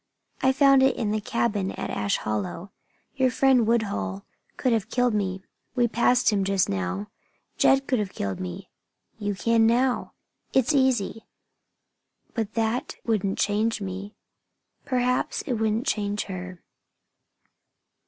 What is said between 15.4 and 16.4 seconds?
it wouldn't change